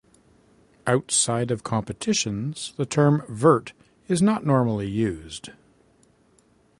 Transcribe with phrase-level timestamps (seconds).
[0.87, 3.73] Outside of competitions, the term "vert"
[4.07, 5.49] is not normally used.